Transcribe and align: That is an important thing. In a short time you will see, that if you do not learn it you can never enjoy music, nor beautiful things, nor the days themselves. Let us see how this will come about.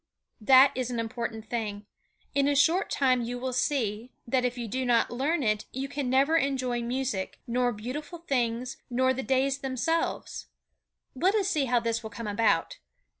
That 0.41 0.71
is 0.73 0.89
an 0.89 0.99
important 0.99 1.47
thing. 1.47 1.85
In 2.33 2.47
a 2.47 2.55
short 2.55 2.89
time 2.89 3.21
you 3.21 3.37
will 3.37 3.53
see, 3.53 4.11
that 4.25 4.43
if 4.43 4.57
you 4.57 4.67
do 4.67 4.83
not 4.83 5.11
learn 5.11 5.43
it 5.43 5.65
you 5.71 5.87
can 5.87 6.09
never 6.09 6.37
enjoy 6.37 6.81
music, 6.81 7.39
nor 7.45 7.71
beautiful 7.71 8.17
things, 8.17 8.77
nor 8.89 9.13
the 9.13 9.21
days 9.21 9.59
themselves. 9.59 10.47
Let 11.13 11.35
us 11.35 11.49
see 11.49 11.65
how 11.65 11.81
this 11.81 12.01
will 12.01 12.09
come 12.09 12.25
about. 12.25 12.79